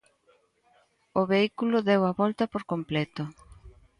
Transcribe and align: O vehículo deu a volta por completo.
O 1.21 1.21
vehículo 1.31 1.85
deu 1.89 2.01
a 2.09 2.13
volta 2.21 2.43
por 2.53 2.63
completo. 2.71 3.23